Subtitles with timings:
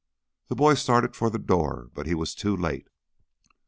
[0.47, 2.87] The boy started for the door, but he was too late.